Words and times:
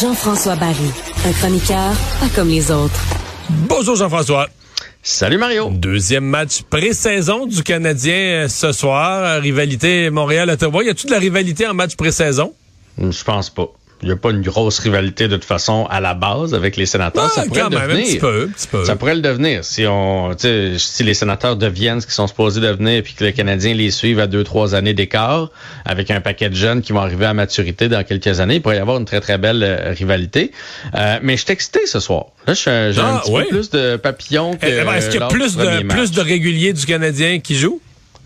Jean-François 0.00 0.56
Barry, 0.56 0.74
un 1.26 1.32
chroniqueur 1.32 1.92
pas 2.18 2.28
comme 2.34 2.48
les 2.48 2.70
autres. 2.70 2.98
Bonjour 3.50 3.96
Jean-François. 3.96 4.48
Salut 5.02 5.36
Mario. 5.36 5.68
Deuxième 5.70 6.24
match 6.24 6.62
pré-saison 6.62 7.46
du 7.46 7.62
Canadien 7.62 8.44
euh, 8.44 8.48
ce 8.48 8.72
soir. 8.72 9.42
Rivalité 9.42 10.08
Montréal-Ottawa. 10.08 10.82
Y 10.84 10.88
a-tu 10.88 11.06
de 11.08 11.12
la 11.12 11.18
rivalité 11.18 11.66
en 11.66 11.74
match 11.74 11.96
pré-saison? 11.96 12.54
Je 12.96 13.24
pense 13.24 13.50
pas 13.50 13.68
il 14.02 14.06
n'y 14.06 14.12
a 14.12 14.16
pas 14.16 14.30
une 14.30 14.40
grosse 14.40 14.78
rivalité 14.78 15.28
de 15.28 15.36
toute 15.36 15.44
façon 15.44 15.86
à 15.90 16.00
la 16.00 16.14
base 16.14 16.54
avec 16.54 16.76
les 16.76 16.86
sénateurs. 16.86 17.30
ça 17.30 17.44
pourrait 17.44 17.64
le 17.64 17.70
devenir. 17.70 17.96
Un 17.96 18.02
petit 18.02 18.18
peu, 18.18 18.48
petit 18.48 18.68
peu. 18.68 18.84
Ça 18.84 18.96
pourrait 18.96 19.14
le 19.14 19.20
devenir. 19.20 19.64
Si 19.64 19.84
on, 19.86 20.36
si 20.38 21.02
les 21.02 21.14
sénateurs 21.14 21.56
deviennent 21.56 22.00
ce 22.00 22.06
qu'ils 22.06 22.14
sont 22.14 22.26
supposés 22.26 22.60
devenir 22.60 23.02
puis 23.02 23.14
que 23.14 23.24
les 23.24 23.32
Canadiens 23.32 23.74
les 23.74 23.90
suivent 23.90 24.20
à 24.20 24.26
deux, 24.26 24.44
trois 24.44 24.74
années 24.74 24.94
d'écart 24.94 25.50
avec 25.84 26.10
un 26.10 26.20
paquet 26.20 26.48
de 26.48 26.54
jeunes 26.54 26.82
qui 26.82 26.92
vont 26.92 27.00
arriver 27.00 27.26
à 27.26 27.34
maturité 27.34 27.88
dans 27.88 28.02
quelques 28.04 28.40
années, 28.40 28.56
il 28.56 28.62
pourrait 28.62 28.76
y 28.76 28.80
avoir 28.80 28.98
une 28.98 29.04
très, 29.04 29.20
très 29.20 29.38
belle 29.38 29.62
euh, 29.62 29.92
rivalité. 29.92 30.52
Euh, 30.94 31.18
mais 31.22 31.36
je 31.36 31.44
suis 31.44 31.52
excité 31.52 31.86
ce 31.86 32.00
soir. 32.00 32.26
Là, 32.46 32.54
j'ai 32.54 32.70
un 32.70 32.92
ah, 32.98 33.22
petit 33.22 33.32
peu 33.32 33.44
plus 33.46 33.70
de 33.70 33.96
papillons 33.96 34.54
que. 34.54 34.66
Eh, 34.66 34.78
eh 34.80 34.84
ben, 34.84 34.94
est-ce 34.94 35.10
qu'il 35.10 35.20
y 35.20 35.22
a 35.22 35.28
plus 35.28 35.56
de, 35.56 35.86
plus 35.86 36.10
de 36.10 36.20
réguliers 36.20 36.72
du 36.72 36.86
Canadien 36.86 37.40
qui 37.40 37.56
jouent? 37.56 37.80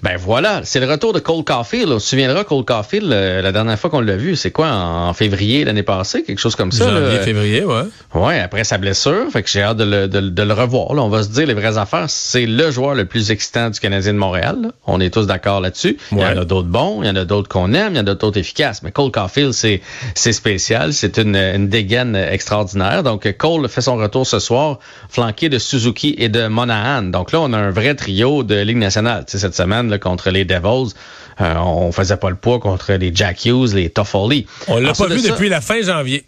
Ben 0.05 0.19
voilà, 0.19 0.61
c'est 0.65 0.81
le 0.81 0.87
retour 0.87 1.15
de 1.15 1.19
Cole 1.19 1.45
Caulfield. 1.45 1.91
On 1.91 1.99
se 1.99 2.11
souviendra, 2.11 2.45
Cole 2.45 2.67
Caulfield, 2.67 3.09
la 3.09 3.53
dernière 3.53 3.79
fois 3.79 3.89
qu'on 3.89 4.03
l'a 4.03 4.17
vu, 4.17 4.37
c'est 4.37 4.51
quoi, 4.51 4.71
en, 4.71 5.15
février 5.15 5.65
l'année 5.65 5.83
passée, 5.83 6.25
quelque 6.25 6.41
chose 6.41 6.57
comme 6.57 6.73
ça. 6.73 6.91
Janvier, 6.91 7.21
février, 7.21 7.65
ouais. 7.65 7.85
Ouais, 8.13 8.39
après 8.39 8.65
sa 8.65 8.77
blessure, 8.77 9.30
fait 9.33 9.43
que 9.43 9.49
j'ai 9.49 9.63
hâte 9.63 9.79
de 9.79 9.85
le, 9.85 10.07
de, 10.07 10.43
le 10.43 10.53
revoir. 10.53 10.93
Là. 10.93 11.01
On 11.01 11.09
va 11.09 11.23
se 11.23 11.30
dire 11.30 11.47
les 11.47 11.55
vraies 11.55 11.79
affaires. 11.79 12.05
C'est 12.09 12.45
le 12.45 12.71
joueur 12.71 12.95
le 12.95 13.07
plus 13.07 13.30
excitant 13.30 13.71
du 13.71 13.80
Canadien 13.80 14.13
de 14.13 14.19
Montréal. 14.19 14.73
On 14.87 15.01
est 15.01 15.09
tous 15.09 15.27
d'accord 15.27 15.63
là-dessus. 15.63 15.96
Il 16.13 16.18
y 16.18 16.23
en 16.23 16.37
a 16.37 16.45
d'autres 16.45 16.68
bons, 16.68 17.02
il 17.02 17.07
y 17.07 17.11
en 17.11 17.16
a 17.16 17.24
d'autres 17.24 17.49
qu'on 17.49 17.73
aime, 17.73 17.95
il 17.95 17.96
y 17.96 18.01
en 18.01 18.07
a 18.07 18.15
d'autres 18.15 18.39
efficaces. 18.39 18.83
Mais 18.83 18.93
Cole 18.93 19.11
Caulfield, 19.11 19.55
c'est 19.55 19.80
c'est 20.15 20.35
spécial. 20.35 20.93
C'est 20.93 21.16
une, 21.16 21.35
une 21.35 21.71
dégaine 21.71 22.15
extraordinaire. 22.15 23.05
Donc 23.05 23.27
Cole 23.39 23.71
fait 23.71 23.80
son 23.80 23.96
retour 23.96 24.27
ce 24.27 24.39
soir, 24.39 24.80
flanqué 25.09 25.49
de 25.49 25.59
Suzuki 25.59 26.15
et 26.18 26.29
de 26.29 26.46
Monahan. 26.46 27.05
Donc 27.05 27.33
là, 27.33 27.41
on 27.41 27.55
a 27.55 27.59
un 27.59 27.71
vrai 27.71 27.95
trio 27.95 28.43
de 28.43 28.57
Ligue 28.57 28.77
nationale. 28.77 29.24
cette 29.29 29.55
semaine 29.55 29.93
là, 29.95 29.98
contre 29.98 30.30
les 30.30 30.45
Devils 30.45 30.95
euh, 31.40 31.54
on 31.56 31.90
faisait 31.92 32.16
pas 32.16 32.30
le 32.30 32.37
poids 32.37 32.60
contre 32.60 32.92
les 32.92 33.10
Jack 33.14 33.45
Hughes, 33.45 33.74
les 33.74 33.90
Toffoli. 33.90 34.46
On 34.68 34.78
l'a 34.78 34.92
pas 34.92 35.06
vu 35.09 35.23
depuis 35.23 35.48
la 35.48 35.60
fin 35.60 35.82
janvier. 35.82 36.24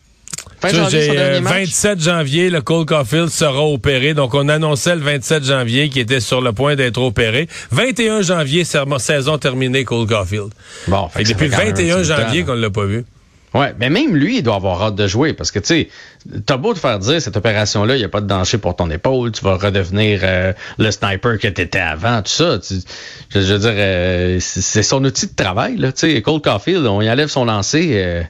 Fin 0.61 0.71
janvier, 0.71 1.41
27 1.41 1.99
euh, 1.99 2.03
janvier, 2.03 2.51
le 2.51 2.63
Cole 2.63 2.87
Caulfield 2.87 3.29
sera 3.29 3.63
opéré. 3.63 4.15
Donc, 4.15 4.35
on 4.35 4.49
annonçait 4.49 4.95
le 4.95 5.03
27 5.03 5.45
janvier 5.45 5.89
qu'il 5.91 6.03
était 6.03 6.21
sur 6.21 6.41
le 6.41 6.53
point 6.53 6.77
d'être 6.77 7.01
opéré. 7.01 7.47
21 7.73 8.23
janvier, 8.23 8.65
saison 8.65 9.39
terminée, 9.39 9.85
Cole 9.85 10.07
Caulfield. 10.07 10.51
Bon, 10.89 11.09
fait 11.09 11.25
depuis 11.25 11.49
le 11.49 11.57
21 11.57 12.03
janvier 12.03 12.45
qu'on 12.45 12.55
l'a 12.55 12.71
pas 12.71 12.87
vu. 12.87 13.05
Ouais, 13.57 13.75
mais 13.79 13.89
même 13.89 14.15
lui, 14.15 14.39
il 14.39 14.43
doit 14.43 14.57
avoir 14.57 14.83
hâte 14.83 14.97
de 14.97 15.07
jouer 15.07 15.33
parce 15.33 15.51
que 15.51 15.59
tu 15.59 15.67
sais, 15.67 15.89
t'as 16.45 16.59
beau 16.59 16.75
te 16.75 16.79
faire 16.79 16.99
dire 16.99 17.23
cette 17.23 17.39
opération-là, 17.39 17.97
il 17.97 18.01
n'y 18.01 18.05
a 18.05 18.09
pas 18.11 18.21
de 18.21 18.27
danger 18.27 18.59
pour 18.59 18.77
ton 18.77 18.91
épaule, 18.91 19.33
tu 19.33 19.43
vas 19.43 19.57
redevenir 19.57 20.21
euh, 20.23 20.53
le 20.77 20.91
sniper 20.91 21.39
que 21.39 21.49
t'étais 21.49 21.79
avant, 21.79 22.21
tout 22.21 22.33
ça. 22.33 22.59
je, 23.31 23.39
veux 23.39 23.59
dire, 23.59 23.73
euh, 23.73 24.37
c'est 24.41 24.83
son 24.83 25.03
outil 25.05 25.29
de 25.29 25.35
travail 25.35 25.79
là. 25.79 25.91
Tu 25.91 26.13
sais, 26.13 26.21
Cole 26.21 26.43
Caulfield, 26.43 26.87
on 26.87 27.01
y 27.01 27.11
enlève 27.11 27.29
son 27.29 27.47
lancer. 27.47 27.93
Euh, 27.95 28.23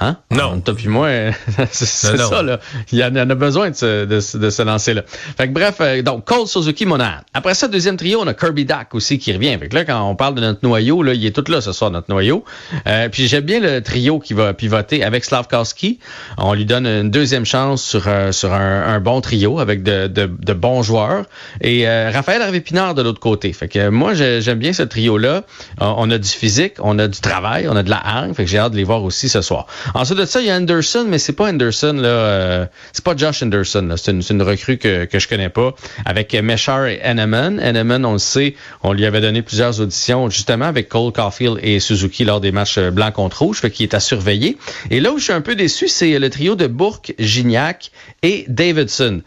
Hein? 0.00 0.16
Non. 0.32 0.60
Toi 0.60 0.74
puis 0.74 0.88
moi, 0.88 1.08
c'est 1.70 1.86
ça, 1.86 2.42
là. 2.42 2.58
Il 2.90 2.98
y 2.98 3.04
en 3.04 3.14
a 3.14 3.34
besoin 3.34 3.70
de 3.70 3.76
se, 3.76 4.04
de, 4.04 4.50
se 4.50 4.62
lancer 4.62 4.92
là. 4.92 5.02
Fait 5.06 5.46
que 5.46 5.52
bref, 5.52 5.76
euh, 5.80 6.02
donc 6.02 6.24
Cole 6.24 6.48
Suzuki 6.48 6.84
Monahan. 6.84 7.20
Après 7.32 7.54
ça, 7.54 7.68
deuxième 7.68 7.96
trio, 7.96 8.20
on 8.20 8.26
a 8.26 8.34
Kirby 8.34 8.64
Dack 8.64 8.94
aussi 8.94 9.18
qui 9.18 9.32
revient. 9.32 9.56
Fait 9.58 9.68
que 9.68 9.74
là, 9.74 9.84
quand 9.84 10.02
on 10.08 10.16
parle 10.16 10.34
de 10.34 10.40
notre 10.40 10.60
noyau, 10.62 11.02
là, 11.02 11.14
il 11.14 11.24
est 11.24 11.30
tout 11.30 11.48
là 11.50 11.60
ce 11.60 11.72
soir, 11.72 11.92
notre 11.92 12.10
noyau. 12.10 12.44
Euh, 12.88 13.08
puis 13.08 13.28
j'aime 13.28 13.44
bien 13.44 13.60
le 13.60 13.82
trio 13.82 14.18
qui 14.18 14.34
va 14.34 14.52
pivoter 14.52 15.04
avec 15.04 15.24
Slavkowski. 15.24 16.00
On 16.38 16.54
lui 16.54 16.64
donne 16.64 16.86
une 16.86 17.10
deuxième 17.10 17.46
chance 17.46 17.82
sur, 17.82 18.08
euh, 18.08 18.32
sur 18.32 18.52
un, 18.52 18.98
bon 19.00 19.20
trio 19.20 19.60
avec 19.60 19.82
de, 19.82 20.08
de, 20.08 20.26
de 20.26 20.52
bons 20.54 20.82
joueurs. 20.82 21.24
Et 21.60 21.86
Raphaël 21.86 22.42
Harvey-Pinard 22.42 22.94
de 22.94 23.02
l'autre 23.02 23.20
côté. 23.20 23.52
Fait 23.52 23.68
que 23.68 23.88
moi, 23.88 24.14
j'aime 24.14 24.58
bien 24.58 24.72
ce 24.72 24.82
trio-là. 24.82 25.42
On 25.80 26.10
a 26.10 26.18
du 26.18 26.28
physique, 26.28 26.74
on 26.80 26.98
a 26.98 27.06
du 27.06 27.20
travail, 27.20 27.68
on 27.68 27.76
a 27.76 27.82
de 27.82 27.90
la 27.90 28.04
hargne. 28.04 28.34
Fait 28.34 28.44
que 28.44 28.50
j'ai 28.50 28.58
hâte 28.58 28.72
de 28.72 28.76
les 28.76 28.84
voir 28.84 29.02
aussi 29.04 29.28
ce 29.28 29.40
soir. 29.40 29.66
Ensuite 29.92 30.18
de 30.18 30.24
ça, 30.24 30.40
il 30.40 30.46
y 30.46 30.50
a 30.50 30.56
Anderson, 30.56 31.06
mais 31.08 31.18
c'est 31.18 31.32
pas 31.32 31.48
Anderson, 31.50 31.94
là. 31.94 32.08
Euh, 32.08 32.66
c'est 32.92 33.04
pas 33.04 33.14
Josh 33.16 33.42
Anderson, 33.42 33.94
C'est 33.96 34.12
une, 34.12 34.22
une, 34.28 34.42
recrue 34.42 34.78
que, 34.78 35.04
que 35.04 35.18
je 35.18 35.28
connais 35.28 35.50
pas. 35.50 35.74
Avec 36.04 36.32
Meshar 36.34 36.86
et 36.86 37.00
Henneman. 37.02 37.60
Henneman, 37.60 38.04
on 38.04 38.12
le 38.12 38.18
sait, 38.18 38.54
on 38.82 38.92
lui 38.92 39.04
avait 39.04 39.20
donné 39.20 39.42
plusieurs 39.42 39.80
auditions, 39.80 40.30
justement, 40.30 40.66
avec 40.66 40.88
Cole 40.88 41.12
Caulfield 41.12 41.58
et 41.62 41.80
Suzuki 41.80 42.24
lors 42.24 42.40
des 42.40 42.52
matchs 42.52 42.78
euh, 42.78 42.90
blanc 42.90 43.12
contre 43.12 43.42
rouge, 43.42 43.58
fait 43.60 43.70
qu'il 43.70 43.84
est 43.84 43.94
à 43.94 44.00
surveiller. 44.00 44.56
Et 44.90 45.00
là 45.00 45.12
où 45.12 45.18
je 45.18 45.24
suis 45.24 45.32
un 45.32 45.40
peu 45.40 45.54
déçu, 45.54 45.88
c'est 45.88 46.18
le 46.18 46.30
trio 46.30 46.54
de 46.54 46.66
Bourque, 46.66 47.14
Gignac 47.18 47.90
et 48.22 48.44
Davidson. 48.48 49.22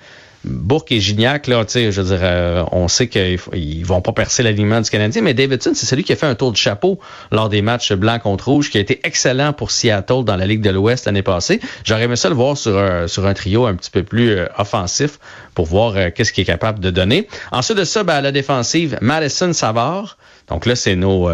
Bourque 0.48 0.92
et 0.92 1.00
Gignac, 1.00 1.48
là, 1.48 1.64
je 1.68 1.90
veux 1.90 2.16
dire, 2.16 2.20
euh, 2.22 2.64
on 2.72 2.88
sait 2.88 3.08
qu'ils 3.08 3.86
vont 3.86 4.02
pas 4.02 4.12
percer 4.12 4.44
l'alignement 4.44 4.82
du 4.82 4.90
Canadien, 4.90 5.22
mais 5.22 5.34
Davidson, 5.34 5.72
c'est 5.74 5.86
celui 5.86 6.04
qui 6.04 6.14
a 6.14 6.16
fait 6.16 6.26
un 6.26 6.36
tour 6.36 6.52
de 6.52 6.58
chapeau 6.58 7.00
lors 7.32 7.50
des 7.50 7.62
matchs 7.62 7.94
blanc 7.94 8.20
contre 8.20 8.48
rouge, 8.48 8.70
qui 8.70 8.78
a 8.78 8.82
été 8.82 9.00
excellent 9.04 9.54
pour 9.54 9.72
Seattle 9.72 10.24
dans 10.24 10.36
la 10.36 10.46
Ligue 10.46 10.62
de 10.62 10.70
l'Ouest 10.70 11.06
l'année 11.06 11.22
passée. 11.22 11.60
J'aurais 11.84 12.04
aimé 12.04 12.16
ça 12.16 12.30
le 12.30 12.36
voir 12.36 12.58
sur 12.58 12.78
un, 12.78 13.08
sur 13.08 13.26
un 13.26 13.34
trio 13.34 13.66
un 13.66 13.76
petit 13.76 13.92
peu 13.92 14.04
plus 14.04 14.32
euh, 14.32 14.46
offensif 14.58 15.20
pour 15.54 15.66
voir 15.66 15.96
euh, 15.96 16.10
qu'est-ce 16.14 16.32
qu'il 16.32 16.42
est 16.44 16.46
capable 16.46 16.80
de 16.80 16.90
donner. 16.90 17.28
Ensuite 17.52 17.78
de 17.78 17.84
ça, 17.84 18.04
ben, 18.04 18.16
à 18.16 18.22
la 18.22 18.32
défensive, 18.32 18.98
Madison 19.02 19.54
Savard. 19.54 20.18
Donc 20.48 20.66
là, 20.66 20.76
c'est 20.76 20.96
nos, 20.96 21.30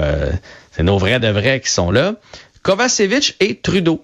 c'est 0.71 0.81
nos 0.81 0.97
vrais 0.97 1.19
de 1.19 1.27
vrais 1.27 1.59
qui 1.59 1.69
sont 1.69 1.91
là. 1.91 2.15
Kovacevic 2.63 3.35
et 3.39 3.57
Trudeau. 3.57 4.03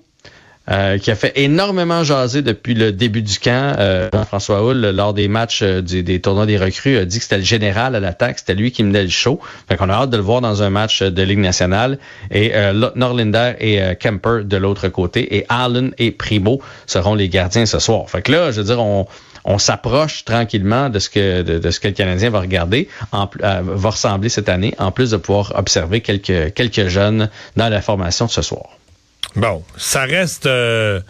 Euh, 0.70 1.00
qui 1.00 1.10
a 1.10 1.16
fait 1.16 1.32
énormément 1.36 2.04
jaser 2.04 2.44
depuis 2.44 2.76
le 2.76 2.92
début 2.92 3.24
du 3.24 3.40
camp. 3.40 3.76
Euh, 3.80 4.08
Jean-François 4.14 4.64
Hull, 4.64 4.92
lors 4.92 5.16
des 5.16 5.28
matchs 5.28 5.62
euh, 5.64 5.82
des 5.82 6.22
tournois 6.22 6.46
des 6.46 6.60
recrues, 6.60 6.98
a 6.98 7.06
dit 7.06 7.18
que 7.18 7.24
c'était 7.24 7.38
le 7.38 7.44
général 7.44 7.96
à 7.96 8.00
l'attaque, 8.00 8.38
c'était 8.38 8.54
lui 8.54 8.72
qui 8.72 8.84
menait 8.84 9.02
le 9.02 9.10
show. 9.10 9.40
Fait 9.68 9.78
qu'on 9.78 9.90
a 9.90 9.94
hâte 9.94 10.12
de 10.12 10.18
le 10.18 10.22
voir 10.22 10.42
dans 10.42 10.62
un 10.62 10.70
match 10.70 11.02
de 11.02 11.24
Ligue 11.24 11.40
nationale. 11.40 11.98
Et 12.30 12.54
Norlinder 12.96 13.54
et 13.60 13.80
Kemper 14.00 14.44
de 14.44 14.58
l'autre 14.58 14.90
côté. 14.90 15.38
Et 15.38 15.46
Allen 15.50 15.94
et 15.98 16.12
Primo 16.12 16.62
seront 16.86 17.16
les 17.16 17.30
gardiens 17.30 17.66
ce 17.66 17.80
soir. 17.80 18.08
Fait 18.10 18.22
que 18.22 18.32
là, 18.32 18.52
je 18.52 18.62
veux 18.62 18.66
dire, 18.66 18.80
on, 18.80 19.08
s'approche 19.58 20.26
tranquillement 20.26 20.90
de 20.90 21.00
ce 21.00 21.10
que 21.10 21.88
le 21.88 21.94
Canadien 21.94 22.30
va 22.30 22.42
regarder, 22.42 22.88
va 23.12 23.90
ressembler 23.90 24.30
cette 24.30 24.50
année, 24.50 24.76
en 24.78 24.92
plus 24.92 25.12
de 25.12 25.18
pouvoir 25.18 25.54
observer 25.56 26.02
quelques 26.02 26.54
quelques 26.54 26.88
jeunes 26.88 27.30
dans 27.56 27.70
la 27.70 27.82
formation 27.82 28.28
de 28.28 28.32
ce 28.32 28.42
soir. 28.42 28.70
Bon, 29.36 29.64
ça 29.78 30.02
reste. 30.04 30.46
Euh, 30.46 31.02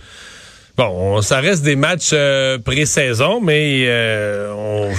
bon, 0.77 1.21
ça 1.21 1.39
reste 1.39 1.63
des 1.63 1.75
matchs 1.75 2.11
euh, 2.13 2.57
pré-saison, 2.57 3.41
mais 3.41 3.85
euh, 3.87 4.51
on. 4.53 4.91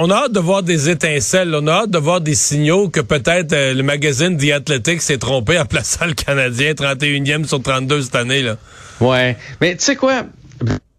on 0.00 0.10
a 0.10 0.14
hâte 0.14 0.32
de 0.32 0.40
voir 0.40 0.62
des 0.62 0.88
étincelles, 0.88 1.54
on 1.54 1.66
a 1.66 1.82
hâte 1.82 1.90
de 1.90 1.98
voir 1.98 2.20
des 2.20 2.34
signaux 2.34 2.88
que 2.88 3.00
peut-être 3.00 3.54
le 3.54 3.82
magazine 3.82 4.38
The 4.38 4.52
Athletic 4.52 5.02
s'est 5.02 5.18
trompé 5.18 5.58
en 5.58 5.64
plaçant 5.66 6.06
le 6.06 6.14
Canadien 6.14 6.72
31e 6.72 7.46
sur 7.46 7.62
32 7.62 8.02
cette 8.02 8.16
année. 8.16 8.42
Là. 8.42 8.56
Ouais, 9.00 9.36
mais 9.60 9.76
tu 9.76 9.84
sais 9.84 9.96
quoi, 9.96 10.24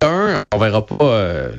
un, 0.01 0.43
on 0.53 0.57
verra 0.57 0.85
pas. 0.85 0.97
Euh, 1.01 1.51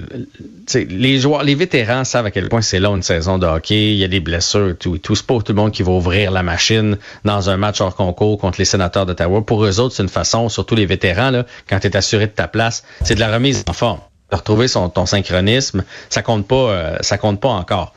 les 0.74 1.18
joueurs, 1.18 1.42
les 1.42 1.54
vétérans 1.54 2.04
savent 2.04 2.26
à 2.26 2.30
quel 2.30 2.48
point 2.48 2.60
c'est 2.60 2.80
long 2.80 2.96
une 2.96 3.02
saison 3.02 3.38
de 3.38 3.46
hockey. 3.46 3.92
Il 3.92 3.96
y 3.96 4.04
a 4.04 4.08
des 4.08 4.20
blessures 4.20 4.70
et 4.70 4.74
tout. 4.74 4.96
Et 4.96 4.98
tout. 4.98 5.14
C'est 5.14 5.26
pas 5.26 5.38
tout 5.38 5.52
le 5.52 5.54
monde 5.54 5.72
qui 5.72 5.82
va 5.82 5.92
ouvrir 5.92 6.30
la 6.30 6.42
machine 6.42 6.98
dans 7.24 7.50
un 7.50 7.56
match 7.56 7.80
hors 7.80 7.96
concours 7.96 8.38
contre 8.38 8.58
les 8.58 8.64
sénateurs 8.64 9.06
d'Ottawa. 9.06 9.44
Pour 9.44 9.64
eux 9.64 9.80
autres, 9.80 9.94
c'est 9.94 10.02
une 10.02 10.08
façon, 10.08 10.48
surtout 10.48 10.74
les 10.74 10.86
vétérans, 10.86 11.30
là, 11.30 11.46
quand 11.68 11.80
tu 11.80 11.86
es 11.86 11.96
assuré 11.96 12.26
de 12.26 12.32
ta 12.32 12.48
place, 12.48 12.84
c'est 13.02 13.14
de 13.14 13.20
la 13.20 13.32
remise 13.32 13.64
en 13.68 13.72
forme 13.72 14.00
de 14.30 14.36
retrouver 14.36 14.68
son, 14.68 14.88
ton 14.88 15.06
synchronisme, 15.06 15.84
ça 16.08 16.22
compte 16.22 16.46
pas, 16.48 16.54
euh, 16.54 16.96
ça 17.00 17.18
compte 17.18 17.40
pas 17.40 17.50
encore. 17.50 17.94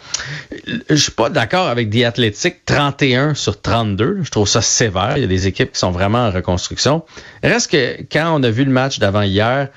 Je 0.89 0.95
suis 0.95 1.11
pas 1.11 1.29
d'accord 1.29 1.67
avec 1.67 1.89
The 1.89 2.03
Athletic 2.03 2.65
31 2.65 3.33
sur 3.33 3.61
32. 3.61 4.19
Je 4.23 4.29
trouve 4.29 4.47
ça 4.47 4.61
sévère. 4.61 5.13
Il 5.15 5.21
y 5.21 5.23
a 5.23 5.27
des 5.27 5.47
équipes 5.47 5.71
qui 5.71 5.79
sont 5.79 5.91
vraiment 5.91 6.27
en 6.27 6.31
reconstruction. 6.31 7.03
Reste 7.43 7.71
que 7.71 8.01
quand 8.11 8.39
on 8.39 8.43
a 8.43 8.49
vu 8.49 8.65
le 8.65 8.71
match 8.71 8.99
d'avant 8.99 9.21
hier, 9.21 9.69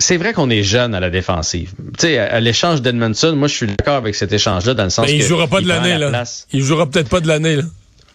c'est 0.00 0.16
vrai 0.16 0.32
qu'on 0.32 0.50
est 0.50 0.62
jeune 0.62 0.94
à 0.94 1.00
la 1.00 1.10
défensive. 1.10 1.72
Tu 1.98 2.06
sais, 2.06 2.18
à, 2.18 2.40
l'échange 2.40 2.82
d'Edmondson, 2.82 3.36
moi, 3.36 3.48
je 3.48 3.54
suis 3.54 3.66
d'accord 3.66 3.96
avec 3.96 4.14
cet 4.14 4.32
échange-là 4.32 4.74
dans 4.74 4.84
le 4.84 4.90
sens 4.90 5.06
mais 5.06 5.14
il 5.14 5.22
jouera 5.22 5.46
pas 5.46 5.60
de 5.60 5.68
l'année, 5.68 5.98
là. 5.98 6.24
Il 6.52 6.62
jouera 6.62 6.88
peut-être 6.88 7.08
pas 7.08 7.20
de 7.20 7.28
l'année, 7.28 7.56
là. 7.56 7.62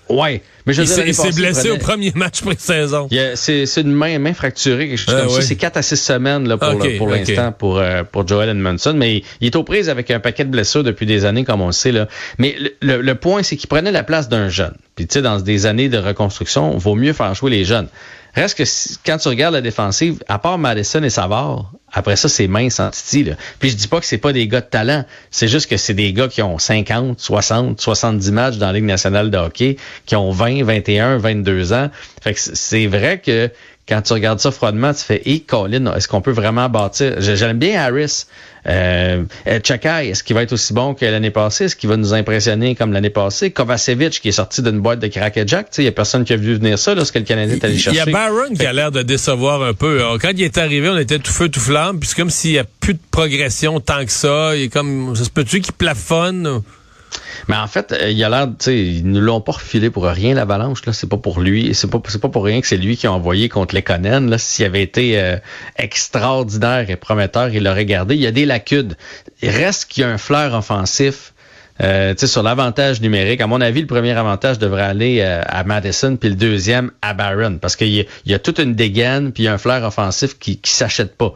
Ouais, 0.08 0.44
mais 0.68 0.74
je 0.74 0.84
il 0.84 1.16
s'est 1.16 1.32
blessé 1.32 1.72
au 1.72 1.78
premier 1.78 2.12
match 2.14 2.42
pré-saison. 2.42 3.08
C'est 3.36 3.66
une 3.78 3.92
main, 3.92 4.20
main 4.20 4.34
fracturée, 4.34 4.90
quelque 4.90 5.00
chose 5.00 5.16
ah, 5.18 5.22
comme 5.22 5.30
ça. 5.32 5.42
C'est 5.42 5.56
4 5.56 5.78
à 5.78 5.82
6 5.82 5.96
semaines 5.98 6.48
là, 6.48 6.58
pour, 6.58 6.78
pour 6.98 7.10
l'instant 7.10 7.52
pour, 7.52 7.80
euh, 7.80 8.04
pour 8.04 8.28
Joel 8.28 8.50
Edmondson. 8.50 8.94
Mais 8.96 9.24
il 9.42 9.48
est 9.48 9.56
aux 9.56 9.64
prises 9.64 9.90
avec 9.90 10.12
un 10.12 10.20
paquet 10.20 10.46
de 10.46 10.52
blessures 10.52 10.84
depuis 10.84 11.08
des 11.08 11.26
années, 11.26 11.44
comme 11.44 11.62
on 11.62 11.68
le 11.68 11.72
sait. 11.72 11.92
Là. 11.92 12.08
Mais 12.38 12.56
le, 12.82 13.02
le 13.02 13.16
point, 13.16 13.42
c'est 13.42 13.58
qu'il 13.58 13.68
prenait 13.68 13.92
la 13.92 14.04
place 14.04 14.30
d'un 14.30 14.48
jeune. 14.48 14.76
Puis 14.96 15.08
tu 15.08 15.14
sais, 15.14 15.22
dans 15.24 15.40
des 15.40 15.66
années 15.66 15.90
de 15.90 15.98
reconstruction, 15.98 16.74
il 16.74 16.80
vaut 16.80 16.96
mieux 16.96 17.14
faire 17.14 17.34
jouer 17.34 17.50
les 17.50 17.66
jeunes. 17.66 17.88
Reste 18.36 18.58
que 18.58 18.64
quand 19.06 19.18
tu 19.18 19.30
regardes 19.30 19.54
la 19.54 19.62
défensive, 19.62 20.22
à 20.28 20.40
part 20.40 20.58
Madison 20.58 21.02
et 21.04 21.10
Savard, 21.10 21.72
après 21.92 22.18
ça, 22.18 22.28
c'est 22.28 22.48
mince 22.48 22.82
en 22.82 22.90
Titi. 22.90 23.30
Puis 23.60 23.70
je 23.70 23.76
dis 23.76 23.88
pas 23.88 24.02
que 24.02 24.06
c'est 24.06 24.18
pas 24.18 24.34
des 24.34 24.48
gars 24.50 24.60
de 24.60 24.66
talent. 24.66 25.06
C'est 25.32 25.48
juste 25.48 25.70
que 25.70 25.78
c'est 25.78 25.94
des 25.94 26.12
gars 26.12 26.28
qui 26.28 26.42
ont 26.42 26.58
50, 26.58 27.20
60, 27.20 27.80
70 27.80 28.32
matchs 28.32 28.58
dans 28.58 28.68
la 28.68 28.74
Ligue 28.74 28.84
nationale 28.84 29.32
de 29.32 29.38
hockey, 29.38 29.78
qui 30.06 30.18
ont 30.18 30.32
20, 30.32 30.64
21, 30.64 31.18
22 31.18 31.72
ans. 31.72 31.90
Fait 32.22 32.34
que 32.34 32.40
c'est 32.42 32.88
vrai 32.88 33.20
que 33.20 33.50
quand 33.88 34.02
tu 34.02 34.14
regardes 34.14 34.40
ça 34.40 34.50
froidement, 34.50 34.94
tu 34.94 35.04
fais, 35.04 35.22
hé, 35.26 35.42
Colin, 35.42 35.94
est-ce 35.94 36.08
qu'on 36.08 36.22
peut 36.22 36.32
vraiment 36.32 36.70
bâtir? 36.70 37.16
J'aime 37.20 37.60
bien 37.60 37.80
Harris. 37.80 38.26
Euh, 38.68 39.26
Chakai, 39.64 40.10
est-ce 40.10 40.24
qu'il 40.24 40.36
va 40.36 40.42
être 40.42 40.54
aussi 40.54 40.74
bon 40.74 40.96
que 40.96 41.06
l'année 41.06 41.30
passée? 41.30 41.66
Est-ce 41.66 41.76
qu'il 41.76 41.88
va 41.88 41.98
nous 41.98 42.16
impressionner 42.16 42.74
comme 42.74 42.94
l'année 42.94 43.12
passée? 43.12 43.52
Kovacevic, 43.52 44.20
qui 44.20 44.30
est 44.30 44.32
sorti 44.32 44.64
d'une 44.64 44.80
boîte 44.80 45.00
de 45.00 45.08
crack 45.08 45.40
Jack, 45.46 45.68
il 45.78 45.84
y 45.84 45.88
a 45.88 45.92
personne 45.92 46.24
qui 46.24 46.34
a 46.34 46.36
vu 46.36 46.56
venir 46.56 46.80
ça 46.80 46.96
lorsque 46.96 47.16
le 47.16 47.22
Canadien 47.22 47.58
est 47.58 47.64
allé 47.64 47.78
chercher. 47.78 48.00
Il 48.04 48.10
y 48.10 48.10
a 48.10 48.12
Barron 48.12 48.56
qui 48.56 48.66
a 48.66 48.74
l'air 48.74 48.92
de 48.92 49.04
décevoir 49.04 49.62
un 49.62 49.76
peu. 49.76 50.02
Quand 50.20 50.32
il 50.34 50.42
est 50.42 50.58
arrivé, 50.58 50.90
on 50.90 50.98
était 50.98 51.20
tout 51.20 51.32
feu, 51.32 51.50
tout 51.50 51.60
flamme, 51.60 52.00
puis 52.00 52.10
c'est 52.10 52.16
comme 52.16 52.32
s'il 52.32 52.54
n'y 52.54 52.60
a 52.60 52.66
plus 52.80 52.96
de 52.96 53.00
progression 53.12 53.80
tant 53.80 54.04
que 54.04 54.12
ça. 54.12 54.56
Il 54.56 54.64
est 54.64 54.70
comme, 54.70 55.16
ça 55.16 55.26
se 55.26 55.30
peut-tu 55.30 55.62
qu'il 55.62 55.74
plafonne? 55.74 56.64
Mais 57.48 57.56
en 57.56 57.68
fait, 57.68 57.92
euh, 57.92 58.10
il 58.10 58.24
a 58.24 58.30
l'air, 58.30 58.48
tu 58.48 58.66
sais, 58.66 58.78
ils 58.78 59.10
ne 59.10 59.20
l'ont 59.20 59.42
pas 59.42 59.54
refilé 59.54 59.90
pour 59.90 60.06
rien 60.06 60.34
l'avalanche. 60.34 60.86
Là, 60.86 60.94
c'est 60.94 61.10
pas 61.10 61.18
pour 61.18 61.40
lui, 61.40 61.74
c'est 61.74 61.90
pas, 61.90 62.02
c'est 62.08 62.22
pas 62.22 62.30
pour 62.30 62.44
rien 62.44 62.62
que 62.62 62.68
c'est 62.68 62.78
lui 62.78 62.98
qui 62.98 63.08
a 63.08 63.12
envoyé 63.12 63.50
contre 63.50 63.76
les 63.76 63.82
Conan. 63.82 64.22
Là, 64.22 64.38
s'il 64.38 64.66
avait 64.66 64.82
été 64.82 65.20
euh, 65.20 65.38
extraordinaire 65.78 66.90
et 66.90 66.96
prometteur, 66.96 67.50
il 67.50 67.64
l'aurait 67.64 67.86
gardé. 67.86 68.16
Il 68.16 68.22
y 68.22 68.28
a 68.28 68.32
des 68.32 68.46
lacunes. 68.46 68.96
Il 69.42 69.50
reste 69.50 69.86
qu'il 69.86 70.02
y 70.02 70.04
a 70.06 70.10
un 70.10 70.18
flair 70.18 70.54
offensif 70.54 71.34
euh, 71.82 72.14
sur 72.16 72.42
l'avantage 72.42 73.02
numérique, 73.02 73.42
à 73.42 73.48
mon 73.48 73.60
avis, 73.60 73.82
le 73.82 73.88
premier 73.88 74.12
avantage 74.12 74.60
devrait 74.60 74.84
aller 74.84 75.20
euh, 75.20 75.42
à 75.46 75.66
Madison, 75.66 76.16
puis 76.16 76.30
le 76.30 76.36
deuxième 76.36 76.92
à 77.02 77.14
Barron, 77.14 77.58
parce 77.58 77.76
qu'il 77.76 77.90
y, 77.90 78.08
y, 78.26 78.34
a 78.34 78.40
toute 78.40 78.60
une 78.60 78.76
dégaine, 78.76 79.34
puis 79.34 79.50
un 79.50 79.58
flair 79.58 79.84
offensif 79.84 80.40
qui, 80.40 80.58
qui 80.58 80.72
s'achète 80.72 81.18
pas. 81.18 81.34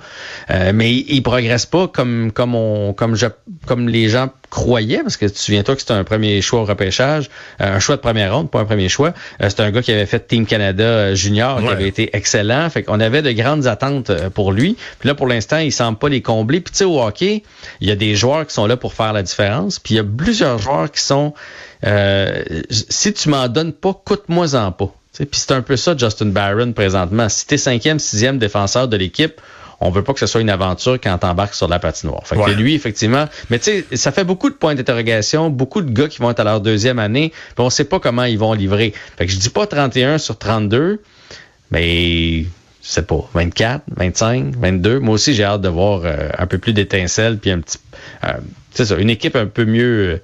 Mais 0.74 0.94
il, 0.94 1.06
il, 1.10 1.24
progresse 1.24 1.66
pas 1.66 1.90
comme 1.90 2.32
comme 2.32 2.56
on 2.56 2.94
comme 2.94 3.16
je 3.16 3.28
comme 3.66 3.90
les 3.90 4.08
gens 4.08 4.30
croyaient, 4.50 5.02
parce 5.02 5.18
que 5.18 5.26
tu 5.26 5.34
te 5.34 5.40
souviens-toi 5.40 5.76
que 5.76 5.82
c'était 5.82 5.94
un 5.94 6.04
premier 6.04 6.42
choix 6.42 6.62
au 6.62 6.66
repêchage, 6.66 7.30
euh, 7.62 7.76
un 7.76 7.80
choix 7.80 7.96
de 7.96 8.02
première 8.02 8.34
ronde, 8.36 8.50
pas 8.50 8.60
un 8.60 8.66
premier 8.66 8.90
choix. 8.90 9.14
c'était 9.42 9.64
un 9.64 9.72
gars 9.72 9.82
qui 9.82 9.92
avait 9.92 10.06
fait 10.06 10.28
Team 10.28 10.46
Canada 10.46 11.14
Junior, 11.14 11.62
qui 11.62 11.68
avait 11.68 11.88
été 11.88 12.10
excellent. 12.14 12.70
Fait 12.70 12.84
qu'on 12.84 13.00
avait 13.00 13.22
de 13.22 13.32
grandes 13.32 13.68
attentes 13.68 14.12
pour 14.30 14.52
lui. 14.52 14.76
Puis 15.00 15.08
là, 15.08 15.16
pour 15.16 15.28
l'instant, 15.28 15.58
il 15.58 15.72
semble 15.72 15.98
pas 15.98 16.10
les 16.10 16.22
combler. 16.22 16.62
Puis 16.62 16.72
tu 16.72 16.80
sais, 16.80 16.86
au 16.86 17.02
hockey, 17.02 17.44
il 17.82 17.88
y 17.88 17.92
a 17.92 17.96
des 17.96 18.16
joueurs 18.16 18.46
qui 18.48 18.54
sont 18.54 18.66
là 18.66 18.78
pour 18.78 18.94
faire 18.94 19.14
la 19.14 19.24
différence. 19.24 19.80
Puis 19.80 19.96
il 19.96 19.98
y 19.98 20.00
a 20.00 20.04
plusieurs 20.04 20.58
joueurs 20.58 20.92
qui 20.92 21.02
sont 21.02 21.34
euh, 21.86 22.44
si 22.70 23.14
tu 23.14 23.30
m'en 23.30 23.48
donnes 23.48 23.74
pas, 23.74 23.94
coûte-moi-en 23.94 24.72
pas. 24.72 24.94
Puis 25.14 25.28
c'est 25.34 25.52
un 25.52 25.62
peu 25.62 25.76
ça, 25.76 25.98
Justin 25.98 26.28
Barron, 26.28 26.72
présentement. 26.72 27.28
Si 27.30 27.46
tu 27.46 27.56
es 27.56 27.58
cinquième, 27.58 28.00
sixième 28.00 28.38
défenseur 28.38 28.88
de 28.88 28.96
l'équipe, 28.96 29.42
on 29.82 29.90
veut 29.90 30.04
pas 30.04 30.14
que 30.14 30.20
ce 30.20 30.28
soit 30.28 30.42
une 30.42 30.50
aventure 30.50 31.00
quand 31.02 31.18
t'embarques 31.18 31.54
sur 31.54 31.68
la 31.68 31.80
patinoire. 31.80 32.26
Fait 32.26 32.36
que 32.36 32.52
lui, 32.52 32.76
effectivement, 32.76 33.28
mais 33.50 33.60
tu 33.60 33.86
sais, 33.90 33.98
ça 33.98 34.12
fait 34.12 34.24
beaucoup 34.24 34.50
de 34.50 34.56
points 34.56 34.76
d'interrogation, 34.76 35.50
beaucoup 35.50 35.82
de 35.82 35.92
gars 35.92 36.08
qui 36.08 36.20
vont 36.20 36.30
être 36.32 36.40
à 36.40 36.44
leur 36.44 36.62
deuxième 36.62 37.00
année, 37.00 37.32
puis 37.56 37.66
on 37.66 37.70
sait 37.70 37.86
pas 37.86 38.00
comment 38.00 38.24
ils 38.26 38.38
vont 38.38 38.54
livrer. 38.54 38.94
Fait 39.18 39.26
que 39.26 39.32
je 39.32 39.38
dis 39.38 39.50
pas 39.50 39.68
31 39.68 40.18
sur 40.18 40.38
32, 40.38 41.02
mais 41.72 42.46
je 42.82 42.90
sais 42.90 43.04
pas, 43.04 43.30
24, 43.34 43.84
25, 43.96 44.56
22. 44.56 45.00
Moi 45.00 45.16
aussi, 45.16 45.34
j'ai 45.34 45.44
hâte 45.44 45.62
de 45.62 45.70
voir 45.70 46.02
euh, 46.04 46.30
un 46.38 46.48
peu 46.48 46.58
plus 46.58 46.74
d'étincelles, 46.74 47.38
puis 47.38 47.52
un 47.52 47.60
petit, 47.60 47.78
euh, 48.24 48.34
c'est 48.72 48.86
ça, 48.86 48.96
une 48.98 49.10
équipe 49.10 49.36
un 49.36 49.46
peu 49.46 49.66
mieux 49.66 50.14
euh, 50.16 50.22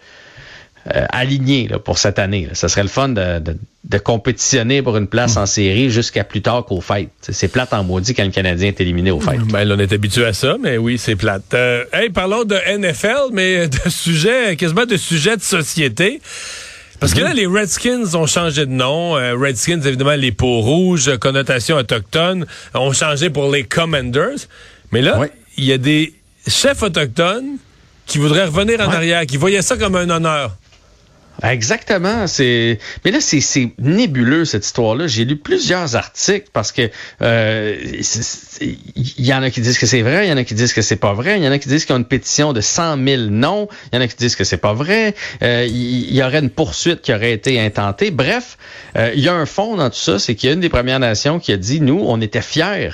alignée 0.85 1.67
là, 1.67 1.79
pour 1.79 1.97
cette 1.97 2.19
année. 2.19 2.47
Ça 2.53 2.67
serait 2.67 2.83
le 2.83 2.89
fun 2.89 3.09
de, 3.09 3.41
de, 3.83 3.97
compétitionner 3.97 4.83
pour 4.83 4.97
une 4.97 5.07
place 5.07 5.35
en 5.35 5.47
série 5.47 5.89
jusqu'à 5.89 6.23
plus 6.23 6.43
tard 6.43 6.65
qu'au 6.65 6.79
fêtes. 6.79 7.09
C'est 7.21 7.47
plate 7.47 7.73
en 7.73 7.83
maudit 7.83 8.13
quand 8.13 8.23
le 8.23 8.29
Canadien 8.29 8.67
est 8.67 8.79
éliminé 8.81 9.09
au 9.09 9.19
fêtes. 9.19 9.41
Ben, 9.47 9.69
on 9.71 9.79
est 9.79 9.91
habitué 9.91 10.25
à 10.25 10.33
ça, 10.33 10.57
mais 10.61 10.77
oui, 10.77 10.97
c'est 10.99 11.15
plate. 11.15 11.53
Euh, 11.55 11.85
hey, 11.91 12.09
parlons 12.09 12.43
de 12.43 12.55
NFL, 12.77 13.31
mais 13.33 13.67
de 13.67 13.89
sujet, 13.89 14.55
quasiment 14.55 14.85
de 14.85 14.97
sujet 14.97 15.37
de 15.37 15.41
société. 15.41 16.21
Parce 16.99 17.13
que 17.13 17.21
là, 17.21 17.33
les 17.33 17.45
Redskins 17.45 18.15
ont 18.15 18.25
changé 18.25 18.65
de 18.65 18.71
nom. 18.71 19.17
Euh, 19.17 19.35
Redskins, 19.35 19.81
évidemment, 19.81 20.15
les 20.15 20.31
peaux 20.31 20.61
rouges, 20.61 21.17
connotation 21.17 21.75
autochtone, 21.75 22.45
ont 22.73 22.93
changé 22.93 23.29
pour 23.29 23.51
les 23.51 23.63
Commanders. 23.63 24.47
Mais 24.91 25.01
là, 25.01 25.19
il 25.57 25.65
y 25.65 25.73
a 25.73 25.77
des 25.77 26.13
chefs 26.47 26.83
autochtones 26.83 27.57
qui 28.05 28.17
voudraient 28.17 28.45
revenir 28.45 28.79
en 28.81 28.91
arrière, 28.91 29.25
qui 29.25 29.37
voyaient 29.37 29.61
ça 29.61 29.77
comme 29.77 29.95
un 29.95 30.09
honneur. 30.09 30.55
Exactement. 31.43 32.27
C'est 32.27 32.79
mais 33.03 33.11
là 33.11 33.19
c'est 33.21 33.71
nébuleux 33.79 34.45
cette 34.45 34.65
histoire-là. 34.65 35.07
J'ai 35.07 35.25
lu 35.25 35.35
plusieurs 35.37 35.95
articles 35.95 36.49
parce 36.53 36.71
que 36.71 36.89
euh, 37.21 37.77
il 38.61 39.25
y 39.25 39.33
en 39.33 39.43
a 39.43 39.49
qui 39.49 39.61
disent 39.61 39.77
que 39.77 39.85
c'est 39.85 40.01
vrai, 40.01 40.27
il 40.27 40.29
y 40.29 40.33
en 40.33 40.37
a 40.37 40.43
qui 40.43 40.53
disent 40.53 40.73
que 40.73 40.81
c'est 40.81 40.95
pas 40.95 41.13
vrai, 41.13 41.37
il 41.37 41.43
y 41.43 41.47
en 41.47 41.51
a 41.51 41.59
qui 41.59 41.67
disent 41.67 41.85
qu'il 41.85 41.93
y 41.93 41.97
a 41.97 41.99
une 41.99 42.05
pétition 42.05 42.53
de 42.53 42.61
100 42.61 43.03
000 43.05 43.23
noms, 43.23 43.67
il 43.91 43.95
y 43.95 43.99
en 43.99 44.01
a 44.01 44.07
qui 44.07 44.15
disent 44.15 44.35
que 44.35 44.43
c'est 44.43 44.57
pas 44.57 44.73
vrai. 44.73 45.13
Euh, 45.43 45.65
il 45.67 46.15
y, 46.15 46.23
aurait 46.23 46.39
une 46.39 46.49
poursuite 46.49 47.01
qui 47.01 47.13
aurait 47.13 47.33
été 47.33 47.59
intentée. 47.59 48.11
Bref, 48.11 48.57
euh, 48.95 49.11
il 49.15 49.21
y 49.21 49.29
a 49.29 49.33
un 49.33 49.45
fond 49.45 49.75
dans 49.75 49.89
tout 49.89 49.99
ça, 49.99 50.19
c'est 50.19 50.35
qu'il 50.35 50.49
y 50.49 50.51
a 50.51 50.55
une 50.55 50.61
des 50.61 50.69
Premières 50.69 50.99
Nations 50.99 51.39
qui 51.39 51.51
a 51.51 51.57
dit 51.57 51.81
nous 51.81 52.03
on 52.07 52.21
était 52.21 52.41
fiers 52.41 52.91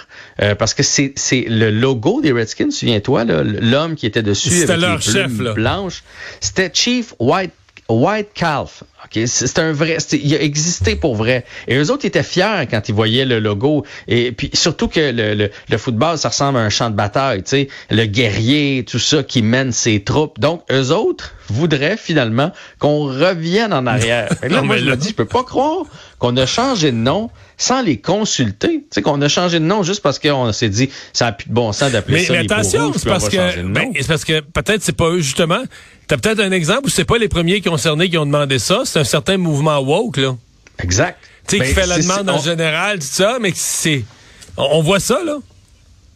parce 0.58 0.74
que 0.74 0.84
c'est 0.84 1.14
c'est 1.16 1.46
le 1.48 1.70
logo 1.70 2.22
des 2.22 2.32
Redskins. 2.32 2.72
Souviens-toi 2.72 3.26
l'homme 3.26 3.96
qui 3.96 4.06
était 4.06 4.24
dessus 4.24 4.64
avec 4.64 4.82
leur 4.82 5.02
chef, 5.02 5.32
blanches. 5.32 6.04
C'était 6.40 6.72
Chief 6.74 7.14
White 7.20 7.52
White 7.94 8.34
Calf. 8.34 8.84
Okay? 9.06 9.28
C'est 9.28 9.60
un 9.60 9.72
vrai, 9.72 9.98
il 10.12 10.36
a 10.36 10.42
existé 10.42 10.96
pour 10.96 11.16
vrai. 11.16 11.46
Et 11.68 11.76
eux 11.76 11.92
autres 11.92 12.06
étaient 12.06 12.24
fiers 12.24 12.68
quand 12.70 12.88
ils 12.88 12.96
voyaient 12.96 13.26
le 13.26 13.40
logo. 13.40 13.86
Et 14.08 14.32
puis 14.32 14.50
surtout 14.54 14.88
que 14.88 15.12
le, 15.12 15.50
le, 15.70 15.78
football, 15.78 16.18
ça 16.18 16.30
ressemble 16.30 16.60
à 16.60 16.62
un 16.62 16.70
champ 16.70 16.90
de 16.90 16.96
bataille. 16.96 17.44
Tu 17.44 17.50
sais, 17.50 17.68
le 17.90 18.06
guerrier, 18.06 18.86
tout 18.88 19.00
ça 19.00 19.24
qui 19.24 19.42
mène 19.42 19.72
ses 19.72 20.04
troupes. 20.04 20.40
Donc 20.40 20.64
eux 20.72 20.92
autres 20.92 21.34
voudraient 21.50 21.98
finalement 21.98 22.52
qu'on 22.80 23.06
revienne 23.06 23.74
en 23.74 23.86
arrière. 23.86 24.30
là, 24.50 24.62
moi 24.62 24.78
je 24.78 24.86
me 24.86 24.96
dis, 24.96 25.10
je 25.10 25.16
peux 25.16 25.26
pas 25.26 25.44
croire 25.44 25.86
qu'on 26.20 26.38
a 26.38 26.46
changé 26.46 26.92
de 26.92 26.98
nom 26.98 27.30
sans 27.58 27.82
les 27.82 27.98
consulter. 27.98 28.78
Tu 28.80 28.86
sais, 28.92 29.02
qu'on 29.02 29.22
a 29.22 29.28
changé 29.28 29.60
de 29.60 29.66
nom 29.66 29.84
juste 29.84 30.02
parce 30.02 30.20
qu'on 30.20 30.52
s'est 30.52 30.70
dit, 30.70 30.90
ça 31.14 31.26
n'a 31.26 31.32
plus 31.32 31.50
de 31.50 31.54
bon 31.54 31.72
sens 31.74 31.92
d'appeler 31.92 32.26
ça 32.26 32.34
mais 32.34 32.40
attention, 32.40 32.92
c'est 32.94 33.08
parce, 33.08 33.30
que, 33.30 33.62
ben, 33.64 33.92
c'est 33.96 34.08
parce 34.08 34.26
que 34.26 34.40
peut-être 34.40 34.82
c'est 34.82 34.96
pas 34.96 35.10
eux 35.10 35.22
justement. 35.22 35.62
T'as 36.08 36.18
peut-être 36.18 36.42
un 36.42 36.52
exemple 36.52 36.88
où 36.88 36.90
c'est 36.90 37.06
pas 37.06 37.18
les 37.18 37.30
premiers 37.30 37.62
concernés 37.62 38.10
qui 38.10 38.18
ont 38.18 38.26
demandé 38.26 38.60
ça, 38.60 38.82
c'est 38.92 39.00
un 39.00 39.06
certain 39.06 39.38
mouvement 39.38 39.80
woke, 39.80 40.18
là. 40.18 40.36
Exact. 40.80 41.18
Tu 41.48 41.58
sais, 41.58 41.64
qui 41.64 41.74
ben, 41.74 41.82
fait 41.82 41.88
la 41.88 41.98
demande 41.98 42.30
en 42.30 42.40
général, 42.40 43.00
tout 43.00 43.06
ça, 43.10 43.38
mais 43.40 43.52
c'est. 43.56 44.04
On 44.58 44.82
voit 44.82 45.00
ça, 45.00 45.24
là. 45.24 45.38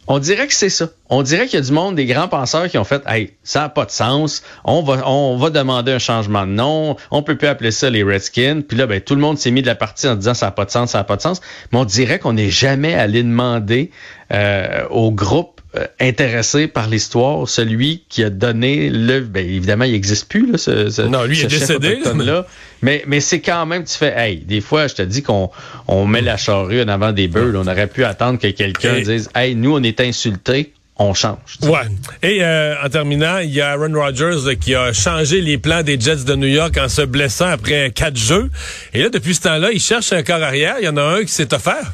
On 0.08 0.20
dirait 0.20 0.46
que 0.46 0.54
c'est 0.54 0.68
ça. 0.68 0.88
On 1.08 1.22
dirait 1.22 1.46
qu'il 1.46 1.58
y 1.58 1.62
a 1.62 1.64
du 1.64 1.72
monde, 1.72 1.96
des 1.96 2.06
grands 2.06 2.28
penseurs 2.28 2.68
qui 2.68 2.78
ont 2.78 2.84
fait 2.84 3.02
Hey, 3.06 3.32
ça 3.42 3.62
n'a 3.62 3.68
pas 3.70 3.86
de 3.86 3.90
sens. 3.90 4.42
On 4.64 4.82
va, 4.82 5.08
on 5.08 5.36
va 5.36 5.50
demander 5.50 5.90
un 5.90 5.98
changement 5.98 6.46
de 6.46 6.52
nom. 6.52 6.96
On 7.10 7.22
peut 7.22 7.36
plus 7.36 7.48
appeler 7.48 7.72
ça 7.72 7.90
les 7.90 8.04
Redskins. 8.04 8.60
Puis 8.60 8.76
là, 8.76 8.86
ben, 8.86 9.00
tout 9.00 9.16
le 9.16 9.20
monde 9.20 9.36
s'est 9.38 9.50
mis 9.50 9.62
de 9.62 9.66
la 9.66 9.74
partie 9.74 10.06
en 10.06 10.14
disant 10.14 10.34
ça 10.34 10.46
n'a 10.46 10.52
pas 10.52 10.64
de 10.64 10.70
sens, 10.70 10.92
ça 10.92 10.98
n'a 10.98 11.04
pas 11.04 11.16
de 11.16 11.22
sens. 11.22 11.40
Mais 11.72 11.78
on 11.78 11.84
dirait 11.84 12.20
qu'on 12.20 12.34
n'est 12.34 12.50
jamais 12.50 12.94
allé 12.94 13.24
demander 13.24 13.90
euh, 14.32 14.86
au 14.90 15.10
groupe 15.10 15.55
intéressé 16.00 16.66
par 16.66 16.88
l'histoire, 16.88 17.48
celui 17.48 18.04
qui 18.08 18.24
a 18.24 18.30
donné 18.30 18.90
le. 18.90 19.20
Ben, 19.20 19.46
évidemment, 19.46 19.84
il 19.84 19.92
n'existe 19.92 20.28
plus, 20.28 20.50
là, 20.50 20.58
ce, 20.58 21.02
Non, 21.02 21.24
lui, 21.24 21.38
il 21.38 21.44
est 21.44 21.48
décédé. 21.48 22.00
Là. 22.14 22.46
Mais, 22.82 23.02
mais 23.06 23.20
c'est 23.20 23.40
quand 23.40 23.66
même, 23.66 23.84
tu 23.84 23.96
fais, 23.96 24.14
hey, 24.16 24.38
des 24.38 24.60
fois, 24.60 24.86
je 24.86 24.94
te 24.94 25.02
dis 25.02 25.22
qu'on 25.22 25.50
on 25.88 26.06
met 26.06 26.22
la 26.22 26.36
charrue 26.36 26.82
en 26.82 26.88
avant 26.88 27.12
des 27.12 27.28
bœufs. 27.28 27.54
On 27.56 27.66
aurait 27.66 27.86
pu 27.86 28.04
attendre 28.04 28.38
que 28.38 28.48
quelqu'un 28.48 29.00
dise, 29.00 29.28
hey, 29.34 29.54
nous, 29.54 29.74
on 29.74 29.82
est 29.82 30.00
insultés 30.00 30.72
on 30.98 31.12
change. 31.14 31.58
Ouais. 31.62 31.80
Et 32.22 32.42
euh, 32.42 32.74
en 32.82 32.88
terminant, 32.88 33.38
il 33.38 33.50
y 33.50 33.60
a 33.60 33.72
Aaron 33.72 33.92
Rodgers 33.92 34.56
qui 34.58 34.74
a 34.74 34.92
changé 34.92 35.40
les 35.40 35.58
plans 35.58 35.82
des 35.82 36.00
Jets 36.00 36.24
de 36.24 36.34
New 36.34 36.46
York 36.46 36.76
en 36.78 36.88
se 36.88 37.02
blessant 37.02 37.48
après 37.48 37.90
quatre 37.90 38.16
jeux. 38.16 38.50
Et 38.94 39.02
là, 39.02 39.10
depuis 39.10 39.34
ce 39.34 39.42
temps-là, 39.42 39.72
il 39.72 39.80
cherche 39.80 40.12
un 40.12 40.22
corps 40.22 40.42
arrière. 40.42 40.76
Il 40.80 40.86
y 40.86 40.88
en 40.88 40.96
a 40.96 41.02
un 41.02 41.22
qui 41.22 41.32
s'est 41.32 41.52
offert. 41.52 41.92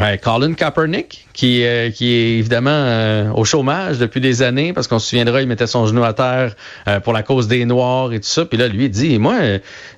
Ouais, 0.00 0.18
Colin 0.18 0.54
Kaepernick, 0.54 1.26
qui, 1.32 1.64
euh, 1.64 1.90
qui 1.90 2.12
est 2.12 2.38
évidemment 2.38 2.70
euh, 2.72 3.30
au 3.32 3.44
chômage 3.44 3.98
depuis 3.98 4.20
des 4.20 4.42
années, 4.42 4.72
parce 4.72 4.88
qu'on 4.88 4.98
se 4.98 5.08
souviendra, 5.08 5.40
il 5.40 5.46
mettait 5.46 5.68
son 5.68 5.86
genou 5.86 6.02
à 6.02 6.12
terre 6.12 6.56
euh, 6.88 6.98
pour 6.98 7.12
la 7.12 7.22
cause 7.22 7.46
des 7.46 7.64
Noirs 7.64 8.12
et 8.12 8.18
tout 8.18 8.28
ça. 8.28 8.44
Puis 8.44 8.58
là, 8.58 8.66
lui, 8.66 8.86
il 8.86 8.90
dit, 8.90 9.18
moi, 9.18 9.36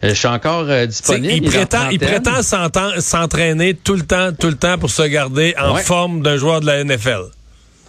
je 0.02 0.12
suis 0.12 0.28
encore 0.28 0.66
disponible. 0.86 1.32
il, 1.32 1.42
prétend, 1.42 1.88
il 1.90 1.98
prétend 1.98 2.42
s'entraîner 2.42 3.74
tout 3.74 3.94
le 3.94 4.02
temps, 4.02 4.32
tout 4.38 4.48
le 4.48 4.56
temps 4.56 4.76
pour 4.76 4.90
se 4.90 5.02
garder 5.02 5.54
en 5.58 5.76
forme 5.76 6.22
d'un 6.22 6.36
joueur 6.36 6.60
de 6.60 6.66
la 6.66 6.84
NFL. 6.84 7.22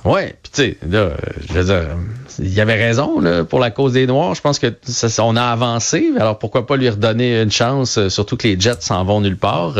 Oui, 0.05 0.21
puis 0.41 0.51
tu 0.53 0.61
sais, 0.61 0.77
là, 0.89 1.09
je 1.49 1.53
veux 1.53 1.63
dire, 1.65 1.97
il 2.39 2.53
y 2.53 2.61
avait 2.61 2.75
raison 2.75 3.19
là, 3.19 3.43
pour 3.43 3.59
la 3.59 3.71
cause 3.71 3.93
des 3.93 4.07
Noirs. 4.07 4.35
Je 4.35 4.41
pense 4.41 4.59
que 4.59 4.73
ça, 4.83 5.09
on 5.25 5.35
a 5.35 5.43
avancé. 5.43 6.11
Alors 6.17 6.39
pourquoi 6.39 6.65
pas 6.65 6.77
lui 6.77 6.89
redonner 6.89 7.41
une 7.41 7.51
chance, 7.51 8.07
surtout 8.07 8.37
que 8.37 8.47
les 8.47 8.57
Jets 8.57 8.77
s'en 8.79 9.03
vont 9.03 9.19
nulle 9.19 9.37
part. 9.37 9.75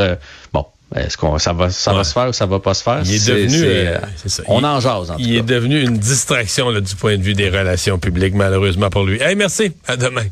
bon, 0.52 0.66
est-ce 0.96 1.18
qu'on 1.18 1.38
ça 1.38 1.54
va 1.54 1.70
ça 1.70 1.94
va 1.94 2.04
se 2.04 2.14
faire 2.14 2.30
ou 2.30 2.34
ça 2.34 2.46
va 2.46 2.60
pas 2.60 2.74
se 2.74 2.84
faire? 2.84 3.02
Il 3.04 3.14
est, 3.14 3.28
devenu 3.28 3.62
euh, 3.64 4.00
on 4.48 4.64
en 4.64 4.80
jase 4.80 5.12
en 5.12 5.18
Il 5.18 5.36
est 5.36 5.42
devenu 5.42 5.82
une 5.82 5.98
distraction 5.98 6.70
là, 6.70 6.80
du 6.80 6.96
point 6.96 7.18
de 7.18 7.24
vue 7.24 7.34
des 7.34 7.50
relations 7.50 8.00
publiques 8.00 8.34
malheureusement 8.34 8.90
pour 8.90 9.04
lui. 9.04 9.22
Hey, 9.22 9.36
merci, 9.36 9.74
à 9.86 9.98
demain. 9.98 10.26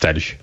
Salut. 0.00 0.38